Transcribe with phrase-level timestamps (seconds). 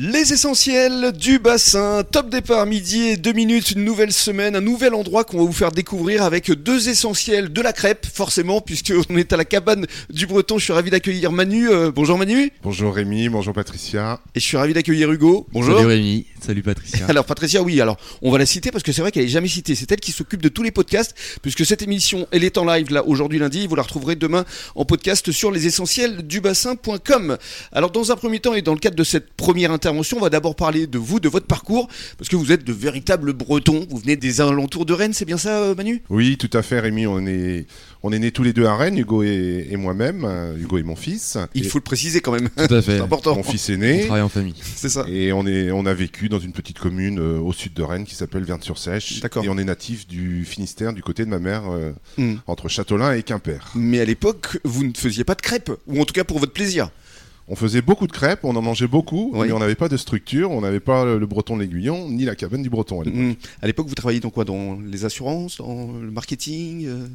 [0.00, 4.94] Les essentiels du bassin, top départ midi et deux minutes, une nouvelle semaine, un nouvel
[4.94, 9.32] endroit qu'on va vous faire découvrir avec deux essentiels de la crêpe, forcément, puisqu'on est
[9.32, 10.56] à la cabane du Breton.
[10.56, 11.68] Je suis ravi d'accueillir Manu.
[11.68, 12.52] Euh, bonjour Manu.
[12.62, 14.20] Bonjour Rémi, bonjour Patricia.
[14.36, 15.48] Et je suis ravi d'accueillir Hugo.
[15.52, 15.74] Bonjour.
[15.74, 17.06] Salut Rémi, salut Patricia.
[17.08, 19.48] Alors Patricia, oui, alors on va la citer parce que c'est vrai qu'elle est jamais
[19.48, 19.74] citée.
[19.74, 22.90] C'est elle qui s'occupe de tous les podcasts, puisque cette émission, elle est en live
[22.90, 23.66] là aujourd'hui lundi.
[23.66, 27.38] Vous la retrouverez demain en podcast sur lesessentielsdubassin.com.
[27.72, 30.30] Alors dans un premier temps et dans le cadre de cette première intervention, on va
[30.30, 33.86] d'abord parler de vous, de votre parcours, parce que vous êtes de véritables Bretons.
[33.88, 36.02] Vous venez des alentours de Rennes, c'est bien ça, euh, Manu?
[36.10, 37.06] Oui, tout à fait, Rémi.
[37.06, 37.66] On est,
[38.02, 40.24] on est nés tous les deux à Rennes, Hugo et, moi-même.
[40.24, 41.38] Euh, Hugo est mon fils.
[41.54, 42.48] Il faut le préciser quand même.
[42.48, 42.96] Tout à fait.
[42.96, 43.36] c'est important.
[43.36, 44.02] Mon fils est né.
[44.02, 44.54] On travaille en famille.
[44.76, 45.04] C'est ça.
[45.08, 48.04] Et on, est, on a vécu dans une petite commune euh, au sud de Rennes
[48.04, 49.20] qui s'appelle Verne-sur-Sèche.
[49.20, 49.44] D'accord.
[49.44, 51.62] Et on est natif du Finistère, du côté de ma mère,
[52.16, 52.36] Hmm.
[52.46, 53.72] entre Châtelain et Quimper.
[53.74, 56.52] Mais à l'époque, vous ne faisiez pas de crêpes, ou en tout cas pour votre
[56.52, 56.90] plaisir.
[57.50, 59.46] On faisait beaucoup de crêpes, on en mangeait beaucoup, Oui.
[59.46, 62.34] mais on n'avait pas de structure, on n'avait pas le breton de l'aiguillon, ni la
[62.36, 63.00] cabane du breton.
[63.00, 63.20] à l'époque.
[63.20, 63.32] Hmm.
[63.62, 64.44] À l'époque, vous travailliez dans quoi?
[64.44, 66.86] Dans les assurances, dans le marketing?
[66.86, 67.06] Euh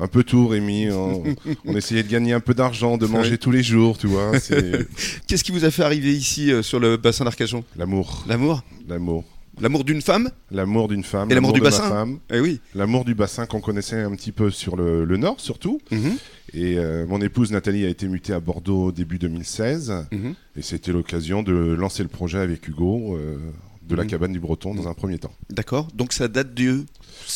[0.00, 0.90] Un peu tout, Rémi.
[0.90, 1.22] On,
[1.66, 4.32] on essayait de gagner un peu d'argent, de manger tous les jours, tu vois.
[5.26, 7.64] Qu'est-ce qui vous a fait arriver ici euh, sur le bassin d'Arcachon?
[7.76, 8.62] L'amour, L'amour?
[8.88, 9.24] L'amour.
[9.60, 10.30] L'amour d'une femme?
[10.50, 11.30] L'amour d'une femme.
[11.30, 11.88] Et l'amour du de ma bassin?
[11.88, 12.58] femme, Eh oui.
[12.74, 15.78] L'amour du bassin qu'on connaissait un petit peu sur le, le nord, surtout.
[15.90, 16.16] Mhm.
[16.54, 20.06] Et euh, mon épouse Nathalie a été mutée à Bordeaux début 2016.
[20.10, 20.34] Mhm.
[20.56, 23.36] Et c'était l'occasion de lancer le projet avec Hugo euh,
[23.88, 24.10] de la Mhm.
[24.10, 25.32] cabane du Breton dans un premier temps.
[25.50, 25.88] D'accord.
[25.94, 26.84] Donc ça date de.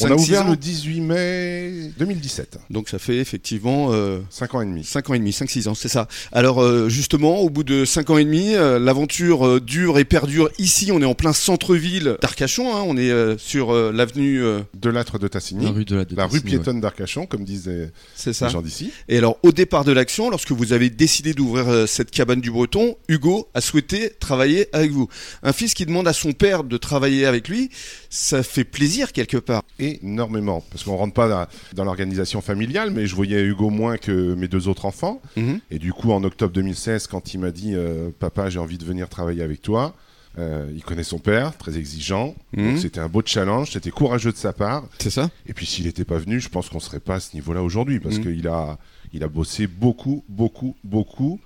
[0.00, 0.50] On a 5-6 ouvert ans.
[0.50, 2.58] le 18 mai 2017.
[2.70, 4.84] Donc ça fait effectivement euh, 5 ans et demi.
[4.84, 6.08] 5 ans et demi, 5-6 ans, c'est ça.
[6.32, 10.04] Alors euh, justement, au bout de 5 ans et demi, euh, l'aventure euh, dure et
[10.04, 10.90] perdure ici.
[10.92, 14.90] On est en plein centre-ville d'Arcachon, hein, on est euh, sur euh, l'avenue, euh, De
[14.90, 15.64] l'âtre de Tassigny.
[15.64, 18.48] La rue de la, La rue piétonne d'Arcachon, comme disent les, c'est les ça.
[18.48, 18.92] gens d'ici.
[19.08, 22.50] Et alors au départ de l'action, lorsque vous avez décidé d'ouvrir euh, cette cabane du
[22.50, 25.08] Breton, Hugo a souhaité travailler avec vous.
[25.42, 27.70] Un fils qui demande à son père de travailler avec lui,
[28.10, 29.62] ça fait plaisir quelque part.
[29.78, 30.62] Énormément.
[30.70, 34.48] Parce qu'on rentre pas dans, dans l'organisation familiale, mais je voyais Hugo moins que mes
[34.48, 35.20] deux autres enfants.
[35.36, 35.60] Mhm.
[35.70, 38.84] Et du coup, en octobre 2016, quand il m'a dit euh, Papa, j'ai envie de
[38.84, 39.94] venir travailler avec toi,
[40.38, 42.34] euh, il connaît son père, très exigeant.
[42.56, 42.76] Mhm.
[42.78, 44.84] C'était un beau challenge, c'était courageux de sa part.
[44.98, 47.34] C'est ça Et puis s'il n'était pas venu, je pense qu'on serait pas à ce
[47.34, 48.22] niveau-là aujourd'hui, parce Mhm.
[48.22, 48.78] qu'il a,
[49.12, 51.38] il a bossé beaucoup, beaucoup, beaucoup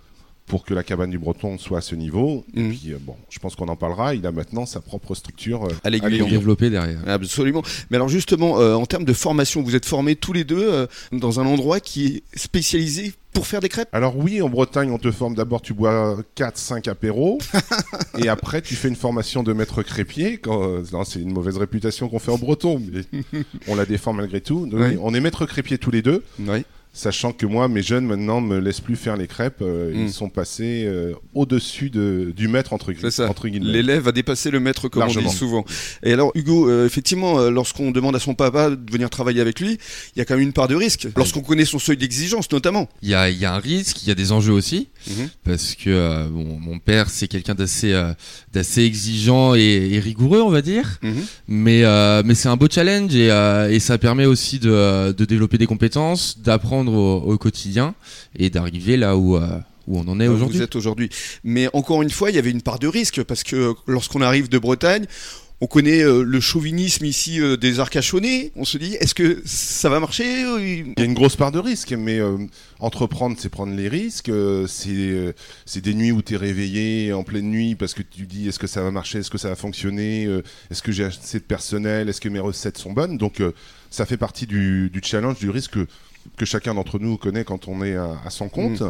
[0.48, 2.44] pour que la cabane du Breton soit à ce niveau.
[2.54, 4.14] Et puis, euh, bon, je pense qu'on en parlera.
[4.14, 6.26] Il a maintenant sa propre structure euh, À l'aiguillon.
[6.28, 7.00] développé derrière.
[7.06, 7.62] Absolument.
[7.90, 10.86] Mais alors justement, euh, en termes de formation, vous êtes formés tous les deux euh,
[11.12, 13.88] dans un endroit qui est spécialisé pour faire des crêpes?
[13.92, 17.38] Alors oui, en Bretagne, on te forme d'abord, tu bois 4-5 apéros,
[18.18, 19.82] et après tu fais une formation de maître.
[20.42, 23.02] Quand, non, c'est une mauvaise réputation qu'on fait en breton, mais
[23.68, 24.66] on la défend malgré tout.
[24.66, 24.80] Donc.
[25.00, 26.64] On est maître crépier tous les deux, Oui.
[26.98, 29.62] Sachant que moi, mes jeunes maintenant me laissent plus faire les crêpes.
[29.62, 30.06] euh, Mm.
[30.06, 33.28] Ils sont passés euh, au-dessus de, du maître entre, C'est ça.
[33.28, 33.66] entre guillemets.
[33.70, 35.30] L'élève a dépassé le maître, comme on Largement.
[35.30, 35.64] dit souvent.
[36.02, 39.60] Et alors, Hugo, euh, effectivement, euh, lorsqu'on demande à son papa de venir travailler avec
[39.60, 39.78] lui,
[40.14, 41.08] il y a quand même une part de risque.
[41.16, 42.88] Lorsqu'on connaît son seuil d'exigence, notamment.
[43.02, 45.28] Il y a, il y a un risque, il y a des enjeux aussi, Mhm.
[45.44, 48.12] parce que euh, bon, mon père c'est quelqu'un d'assez euh,
[48.52, 49.60] d'assez exigeant et,
[49.92, 50.98] et rigoureux, on va dire.
[51.02, 51.24] Mhm.
[51.46, 53.28] Mais, euh, mais c'est un beau challenge et,
[53.70, 57.94] et ça permet aussi de, de développer des compétences, d'apprendre au, au quotidien
[58.36, 60.58] et d'arriver là où, où on en est aujourd'hui.
[60.58, 61.10] Vous êtes aujourd'hui.
[61.44, 64.48] Mais encore une fois, il y avait une part de risque parce que lorsqu'on arrive
[64.48, 65.06] de Bretagne,
[65.60, 68.52] on connaît euh, le chauvinisme ici euh, des Arcachonnais.
[68.54, 71.58] On se dit, est-ce que ça va marcher Il y a une grosse part de
[71.58, 72.36] risque, mais euh,
[72.78, 74.28] entreprendre, c'est prendre les risques.
[74.28, 75.32] euh, c'est euh,
[75.66, 78.60] c'est des nuits où tu es réveillé en pleine nuit parce que tu dis est-ce
[78.60, 81.44] que ça va marcher, est-ce que ça va fonctionner, euh, est-ce que j'ai assez de
[81.44, 83.18] personnel, est-ce que mes recettes sont bonnes?
[83.18, 83.52] Donc euh,
[83.90, 85.86] ça fait partie du, du challenge, du risque que,
[86.36, 88.82] que chacun d'entre nous connaît quand on est à, à son compte.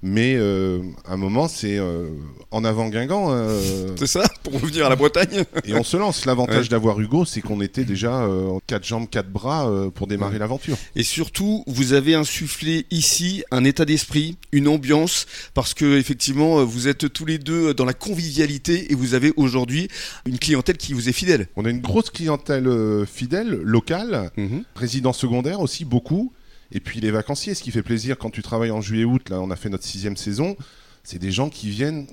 [0.00, 2.08] Mais euh, à un moment, c'est euh,
[2.52, 3.32] en avant Guingamp.
[3.32, 6.24] euh, C'est ça Pour revenir à la Bretagne et on se lance.
[6.24, 6.68] L'avantage Ouais.
[6.68, 10.38] d'avoir Hugo, c'est qu'on était déjà en quatre jambes, quatre bras pour démarrer Ouais.
[10.38, 10.76] l'aventure.
[10.94, 16.86] Et surtout, vous avez insufflé ici un état d'esprit, une ambiance, parce que effectivement, vous
[16.86, 19.88] êtes tous les deux dans la convivialité et vous avez aujourd'hui
[20.26, 21.48] une clientèle qui vous est fidèle.
[21.56, 22.68] On a une grosse clientèle
[23.12, 24.30] fidèle, locale,
[24.76, 26.32] résidents secondaires aussi, beaucoup.
[26.72, 29.50] Et puis les vacanciers, ce qui fait plaisir quand tu travailles en juillet-août, là on
[29.50, 30.56] a fait notre sixième saison,
[31.04, 32.06] c'est des gens qui viennent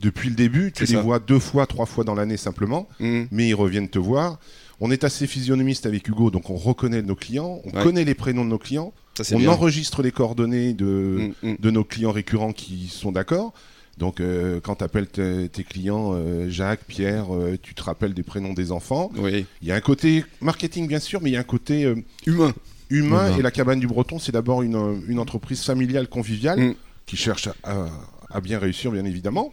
[0.00, 1.00] depuis le début, tu les ça.
[1.02, 3.28] vois deux fois, trois fois dans l'année simplement, Mhm.
[3.30, 4.38] mais ils reviennent te voir.
[4.80, 7.82] On est assez physionomiste avec Hugo, donc on reconnaît nos clients, on Ouais.
[7.82, 9.50] connaît les prénoms de nos clients, Ça on bien.
[9.50, 11.56] enregistre les coordonnées de, Mhm.
[11.58, 13.52] de nos clients récurrents qui sont d'accord.
[13.98, 18.22] Donc, euh, quand tu appelles tes clients euh, Jacques, Pierre, euh, tu te rappelles des
[18.22, 19.10] prénoms des enfants.
[19.16, 19.44] Oui.
[19.60, 21.92] Il y a un côté marketing, bien sûr, mais il y a un côté
[22.26, 22.54] Humain.
[22.92, 23.36] Humain.
[23.38, 26.74] Et la cabane du Breton, c'est d'abord une, une entreprise familiale, conviviale, Mm.
[27.06, 29.52] qui cherche à, bien réussir, bien évidemment.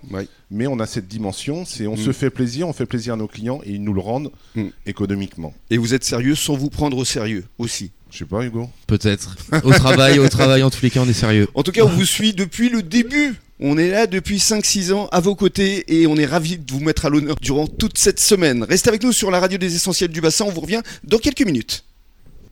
[0.52, 1.98] Mais on a cette dimension, c'est on Mm.
[1.98, 4.68] se fait plaisir, on fait plaisir à nos clients et ils nous le rendent Mm.
[4.86, 5.54] économiquement.
[5.70, 7.92] Et vous êtes sérieux sans vous prendre au sérieux aussi?
[8.12, 8.70] Je sais pas, Hugo.
[8.88, 9.36] Peut-être.
[9.64, 11.48] Au travail, au travail, en tous les cas, on est sérieux.
[11.54, 13.36] En tout cas, on vous suit depuis le début.
[13.60, 16.80] On est là depuis 5-6 ans à vos côtés et on est ravis de vous
[16.80, 18.64] mettre à l'honneur durant toute cette semaine.
[18.64, 21.46] Restez avec nous sur la radio des essentiels du bassin, on vous revient dans quelques
[21.46, 21.84] minutes.